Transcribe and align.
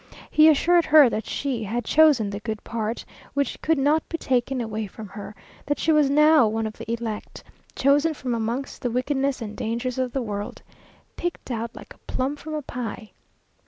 He 0.31 0.49
assured 0.49 0.85
her 0.85 1.11
that 1.11 1.27
she 1.27 1.63
"had 1.63 1.85
chosen 1.85 2.31
the 2.31 2.39
good 2.39 2.63
part, 2.63 3.05
which 3.35 3.61
could 3.61 3.77
not 3.77 4.01
be 4.09 4.17
taken 4.17 4.59
away 4.59 4.87
from 4.87 5.07
her;" 5.09 5.35
that 5.67 5.77
she 5.77 5.91
was 5.91 6.09
now 6.09 6.47
one 6.47 6.65
of 6.65 6.73
the 6.73 6.91
elect, 6.91 7.43
"chosen 7.75 8.15
from 8.15 8.33
amongst 8.33 8.81
the 8.81 8.89
wickedness 8.89 9.43
and 9.43 9.55
dangers 9.55 9.99
of 9.99 10.11
the 10.11 10.23
world;" 10.23 10.63
(picked 11.17 11.51
out 11.51 11.75
like 11.75 11.93
a 11.93 11.99
plum 12.11 12.35
from 12.35 12.55
a 12.55 12.63
pie). 12.63 13.11